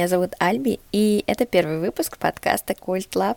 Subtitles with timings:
[0.00, 3.36] Меня зовут Альби, и это первый выпуск подкаста Cult Lab.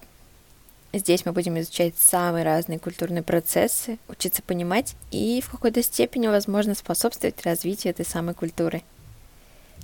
[0.93, 6.73] Здесь мы будем изучать самые разные культурные процессы, учиться понимать и в какой-то степени, возможно,
[6.73, 8.81] способствовать развитию этой самой культуры.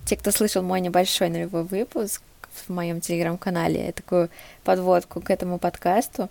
[0.05, 4.29] Те, кто слышал мой небольшой нулевой выпуск в моем телеграм-канале, такую
[4.63, 6.29] подводку к этому подкасту,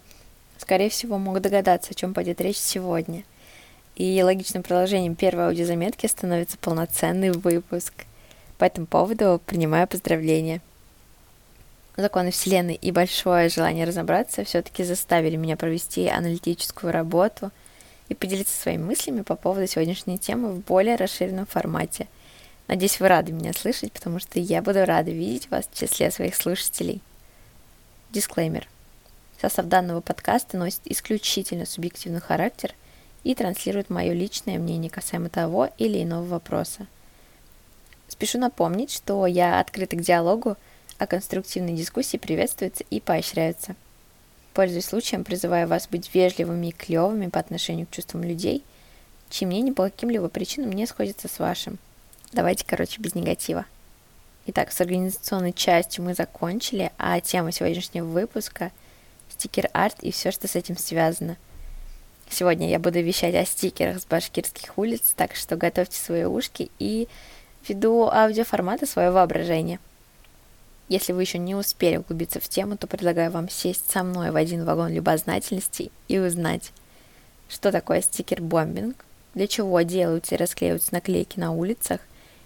[0.57, 3.25] скорее всего, могут догадаться, о чем пойдет речь сегодня.
[3.97, 7.93] И логичным продолжением первой аудиозаметки становится полноценный выпуск—
[8.59, 10.61] по этому поводу принимаю поздравления.
[11.97, 17.51] Законы Вселенной и большое желание разобраться все-таки заставили меня провести аналитическую работу
[18.09, 22.09] и поделиться своими мыслями по поводу сегодняшней темы в более расширенном формате.
[22.67, 26.37] Надеюсь, вы рады меня слышать, потому что я буду рада видеть вас в числе своих
[26.37, 27.01] слушателей.
[28.11, 28.69] Дисклеймер.
[29.41, 32.75] Состав данного подкаста носит исключительно субъективный характер
[33.25, 36.87] и транслирует мое личное мнение касаемо того или иного вопроса–
[38.09, 40.57] Спешу напомнить, что я открыта к диалогу,
[40.99, 43.77] а конструктивные дискуссии приветствуются и поощряются.
[44.55, 48.65] Пользуясь случаем, призываю вас быть вежливыми и клевыми по отношению к чувствам людей,
[49.31, 51.79] чьи мнения по каким-либо причинам не сходятся с вашим.
[52.33, 53.67] Давайте, короче, без негатива.
[54.47, 58.73] Итак, с организационной частью мы закончили, а тема сегодняшнего выпуска–
[59.39, 61.37] стикер-арт и все, что с этим связано.
[62.31, 67.09] Сегодня я буду вещать о стикерах с башкирских улиц, так что готовьте свои ушки и
[67.69, 69.79] ввиду аудиоформата свое воображение.
[70.89, 74.37] Если вы еще не успели углубиться в тему, то предлагаю вам сесть со мной в
[74.37, 76.73] один вагон любознательности и узнать,
[77.49, 78.97] что такое стикер-бомбинг,
[79.35, 82.01] для чего делаются и расклеиваются наклейки на улицах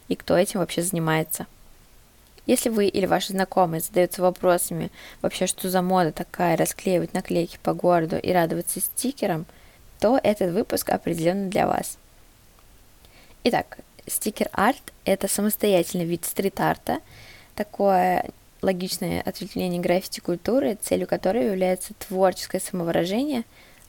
[0.08, 1.46] и кто этим вообще занимается.
[2.44, 7.72] Если вы или ваши знакомые задаются вопросами, вообще что за мода такая, расклеивать наклейки по
[7.72, 9.46] городу и радоваться стикерам,
[10.00, 11.98] то этот выпуск определенно для вас.
[13.44, 16.98] Итак, Стикер-арт— это самостоятельный вид стрит-арта,
[17.54, 18.30] такое
[18.60, 23.44] логичное ответвление граффити-культуры, целью которой является творческое самовыражение,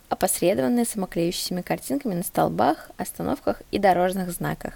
[0.10, 4.74] опосредованное самоклеющимися картинками на столбах, остановках и дорожных знаках.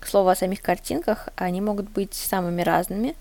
[0.00, 3.14] К слову о самих картинках, они могут быть самыми разными.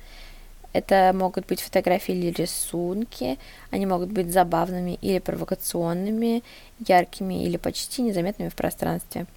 [0.73, 3.37] Это могут быть фотографии или рисунки,
[3.69, 6.43] они могут быть забавными или провокационными,
[6.79, 9.27] яркими или почти незаметными в пространстве–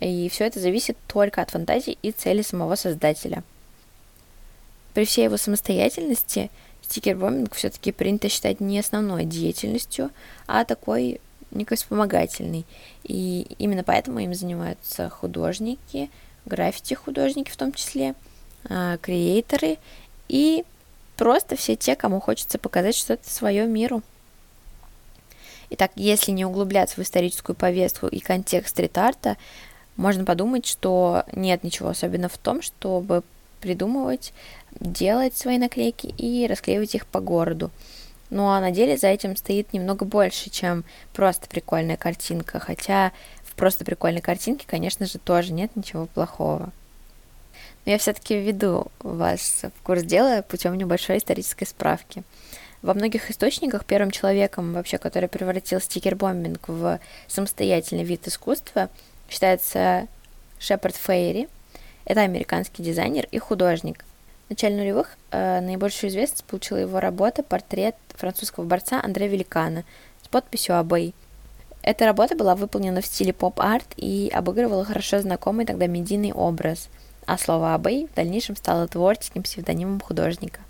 [0.00, 3.42] и все это зависит только от фантазии и цели самого создателя.
[4.94, 6.50] При всей его самостоятельности
[6.82, 10.10] стикербомбинг все-таки принято считать не основной деятельностью,
[10.46, 11.20] а такой
[11.50, 12.64] некой вспомогательной.
[13.04, 16.10] И именно поэтому им занимаются художники,
[16.44, 18.14] граффити-художники в том числе,
[18.68, 19.78] а, креаторы
[20.28, 20.64] и
[21.16, 24.02] просто все те, кому хочется показать что-то свое миру.
[25.70, 29.36] Итак, если не углубляться в историческую повестку и контекст стрит-арта,
[29.96, 33.22] можно подумать, что нет ничего особенного в том, чтобы
[33.60, 34.32] придумывать,
[34.78, 37.70] делать свои наклейки и расклеивать их по городу.
[38.30, 43.12] Ну а на деле за этим стоит немного больше, чем просто прикольная картинка, хотя
[43.44, 46.72] в просто прикольной картинке, конечно же, тоже нет ничего плохого.
[47.84, 52.24] Но я все-таки введу вас в курс дела путем небольшой исторической справки.
[52.82, 58.90] Во многих источниках первым человеком, вообще, который превратил стикер-бомбинг в самостоятельный вид искусства,
[59.28, 60.06] считается
[60.58, 61.48] Шепард Фейри.
[62.04, 64.04] Это американский дизайнер и художник.
[64.46, 69.84] В начале нулевых э, наибольшую известность получила его работа «Портрет французского борца Андре Великана»
[70.22, 71.14] с подписью «Абэй».
[71.82, 76.88] Эта работа была выполнена в стиле поп-арт и обыгрывала хорошо знакомый тогда медийный образ,
[77.26, 80.60] а слово «Абэй» в дальнейшем стало творческим псевдонимом художника.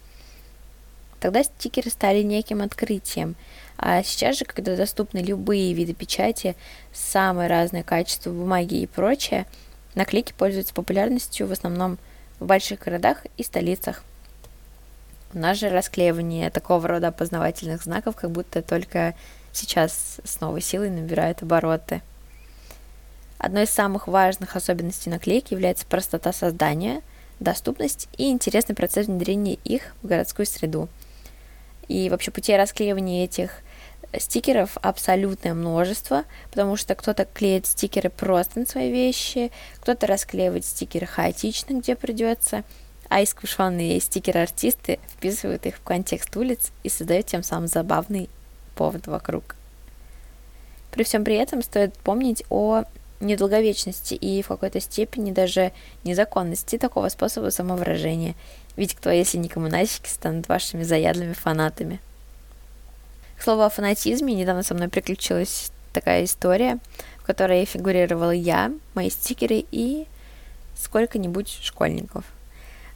[1.21, 3.35] Тогда стикеры стали неким открытием–
[3.79, 6.57] а сейчас же, когда доступны любые виды печати,
[6.93, 9.47] самое разное качество бумаги и прочее,
[9.95, 11.99] наклейки пользуются популярностью в основном
[12.41, 14.03] в больших городах и столицах.
[15.35, 19.15] У нас же расклеивание такого рода опознавательных знаков как будто только
[19.53, 22.03] сейчас с новой силой набирает обороты.
[23.39, 27.03] Одной из самых важных особенностей наклеек является простота создания,
[27.39, 30.89] доступность и интересный процесс внедрения их в городскую среду.
[31.87, 33.61] И вообще путей расклеивания этих
[34.13, 41.07] Стикеров абсолютное множество, потому что кто-то клеит стикеры просто на свои вещи, кто-то расклеивает стикеры
[41.07, 42.65] хаотично, где придется,
[43.09, 48.29] а искушенные стикеры-артисты вписывают их в контекст улиц и создают тем самым забавный
[48.75, 49.57] повод вокруг.
[50.93, 52.85] При всем при этом стоит помнить о
[53.21, 55.73] недолговечности и в какой-то степени даже
[56.05, 58.35] незаконности такого способа самовыражения.
[58.77, 62.01] Ведь кто, если не коммунальщики, станут вашими заядлыми фанатами.
[63.39, 66.79] К слову о фанатизме, недавно со мной приключилась такая история,
[67.19, 70.07] в которой фигурировала я, мои стикеры и
[70.77, 72.25] сколько-нибудь школьников.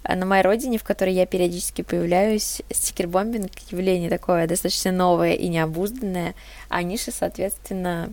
[0.02, 5.48] А на моей родине, в которой я периодически появляюсь, стикербомбинг явление такое достаточно новое и
[5.48, 6.34] необузданное,
[6.68, 8.12] а ниша, соответственно,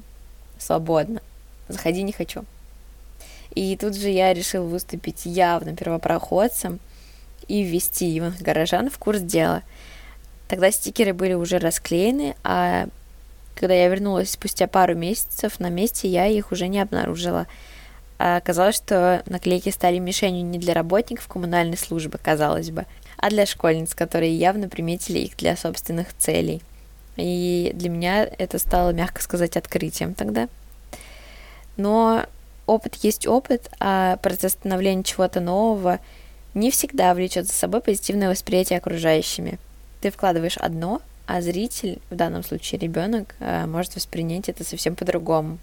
[0.59, 1.21] свободна.
[1.69, 2.43] Заходи не хочу.
[3.55, 6.79] И тут же я решил выступить явно первопроходцем
[7.47, 9.63] и ввести юных горожан в курс дела.
[10.47, 12.87] Тогда стикеры были уже расклеены, а
[13.55, 17.47] когда я вернулась спустя пару месяцев, на месте я их уже не обнаружила.
[18.19, 22.85] А оказалось, что наклейки стали мишенью не для работников коммунальной службы, казалось бы,
[23.17, 26.61] а для школьниц, которые явно приметили их для собственных целей.
[27.15, 30.47] И для меня это стало, мягко сказать, открытием тогда.
[31.77, 32.25] Но
[32.67, 35.99] опыт есть опыт, а процесс становления чего-то нового
[36.53, 39.59] не всегда влечет за собой позитивное восприятие окружающими.
[40.01, 45.57] Ты вкладываешь одно, а зритель, в данном случае ребенок, э, может воспринять это совсем по-другому.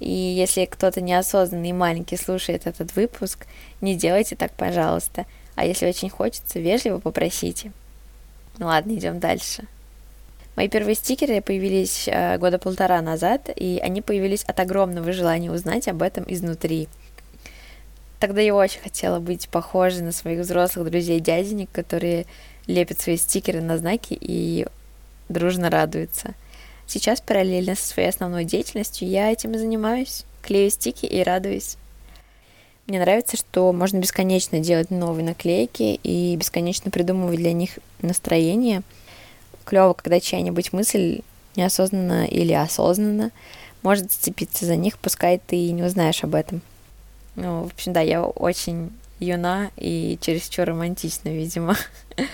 [0.00, 3.46] И если кто-то неосознанный и маленький слушает этот выпуск,
[3.80, 5.26] не делайте так, пожалуйста.
[5.56, 7.72] А если очень хочется, вежливо попросите.
[8.58, 9.64] Ну ладно, идем дальше.
[10.54, 15.86] Мои первые стикеры появились э, года полтора назад, и они появились от огромного желания узнать
[15.86, 16.88] об этом изнутри.
[18.18, 22.26] Тогда я очень хотела быть похожей на своих взрослых друзей-дяденек, которые
[22.68, 24.66] лепят свои стикеры на знаки и
[25.28, 26.34] дружно радуются.
[26.86, 30.24] Сейчас параллельно со своей основной деятельностью я этим и занимаюсь.
[30.42, 31.76] Клею стики и радуюсь.
[32.86, 38.82] Мне нравится, что можно бесконечно делать новые наклейки и бесконечно придумывать для них настроение.
[39.64, 41.20] Клево, когда чья-нибудь мысль
[41.56, 43.32] неосознанно или осознанно
[43.82, 46.62] может зацепиться за них, пускай ты и не узнаешь об этом.
[47.36, 48.90] Ну, в общем, да, я очень
[49.20, 51.76] юна и чересчур романтична, видимо.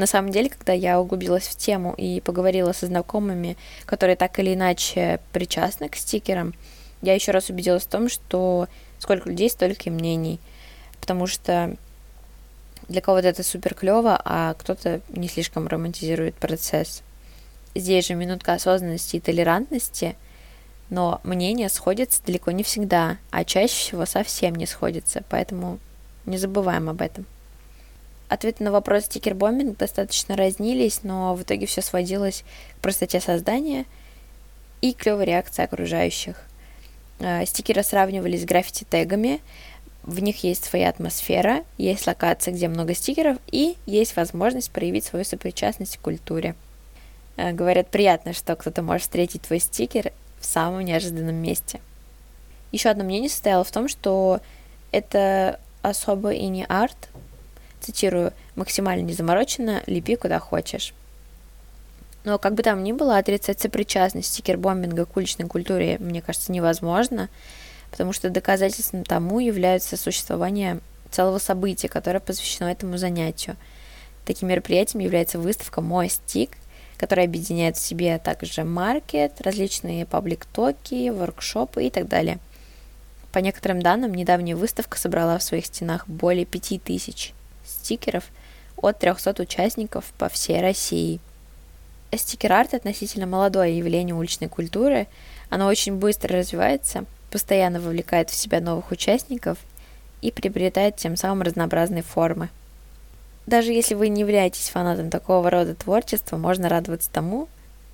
[0.00, 4.54] На самом деле, когда я углубилась в тему и поговорила со знакомыми, которые так или
[4.54, 6.54] иначе причастны к стикерам,
[7.02, 8.66] я еще раз убедилась в том, что
[8.98, 10.40] сколько людей, столько и мнений.
[11.02, 11.76] Потому что
[12.88, 17.02] для кого-то это супер клево, а кто-то не слишком романтизирует процесс.
[17.74, 20.16] Здесь же минутка осознанности и толерантности,
[20.88, 25.78] но мнения сходятся далеко не всегда, а чаще всего совсем не сходятся, поэтому
[26.24, 27.26] не забываем об этом.
[28.30, 32.44] Ответы на вопрос стикербомбинг достаточно разнились, но в итоге все сводилось
[32.76, 33.86] к простоте создания
[34.80, 36.36] и клевой реакции окружающих.
[37.18, 39.40] А, стикеры сравнивались с граффити-тегами,
[40.04, 45.24] в них есть своя атмосфера, есть локация, где много стикеров, и есть возможность проявить свою
[45.24, 46.54] сопричастность к культуре.
[47.36, 51.80] А, говорят, приятно, что кто-то может встретить твой стикер в самом неожиданном месте.
[52.70, 54.40] Еще одно мнение состояло в том, что
[54.92, 57.08] это особо и не арт,
[57.80, 60.94] цитирую, максимально незамороченно, лепи куда хочешь.
[62.24, 67.28] Но как бы там ни было, отрицать сопричастность стикербомбинга к уличной культуре, мне кажется, невозможно,
[67.90, 70.80] потому что доказательством тому является существование
[71.10, 73.56] целого события, которое посвящено этому занятию.
[74.26, 76.50] Таким мероприятием является выставка «Мой стик»,
[76.98, 82.38] которая объединяет в себе также маркет, различные паблик-токи, воркшопы и так далее.
[83.32, 87.32] По некоторым данным, недавняя выставка собрала в своих стенах более 5000
[87.70, 88.24] стикеров
[88.76, 91.20] от 300 участников по всей России.
[92.12, 95.06] Стикер-арт относительно молодое явление уличной культуры.
[95.48, 99.58] Оно очень быстро развивается, постоянно вовлекает в себя новых участников
[100.20, 102.48] и приобретает тем самым разнообразные формы.
[103.46, 107.48] Даже если вы не являетесь фанатом такого рода творчества, можно радоваться тому,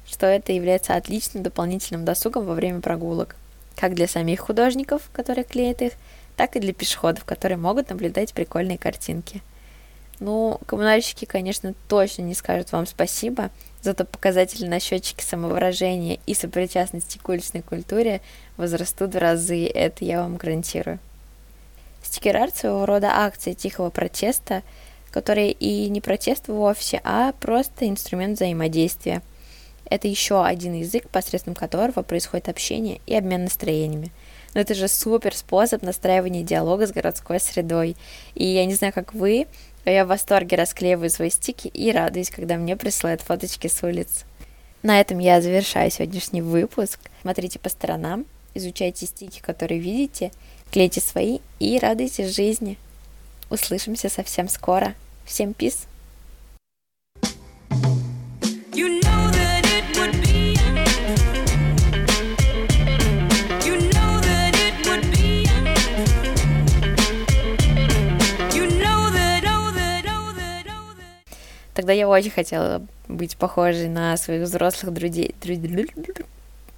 [0.06, 3.37] что это является отличным дополнительным досугом во время прогулок,
[3.76, 5.92] как для самих художников, которые клеят их,
[6.37, 9.42] так и для пешеходов, которые могут наблюдать прикольные картинки–
[10.20, 13.50] ну, коммунальщики, конечно, точно не скажут вам спасибо,
[13.82, 18.20] зато показатели на счетчике самовыражения и сопричастности к уличной культуре
[18.56, 20.99] возрастут в разы, это я вам гарантирую.
[22.02, 24.62] Стикер-арт своего рода акция тихого протеста,
[25.11, 29.23] который и не протест вовсе, а просто инструмент взаимодействия.
[29.88, 34.11] Это еще один язык, посредством которого происходит общение и обмен настроениями.
[34.54, 37.96] Но это же супер способ настраивания диалога с городской средой.
[38.35, 39.46] И я не знаю, как вы,
[39.90, 44.25] я в восторге расклеиваю свои стики и радуюсь, когда мне присылают фоточки с улиц.
[44.83, 47.00] На этом я завершаю сегодняшний выпуск.
[47.23, 48.25] Смотрите по сторонам,
[48.55, 50.31] изучайте стики, которые видите,
[50.71, 52.78] клейте свои и радуйтесь жизни.
[53.50, 54.95] Услышимся совсем скоро.
[55.25, 55.87] Всем пис!
[71.87, 75.37] Тогда я очень хотела быть похожей на своих взрослых друзей.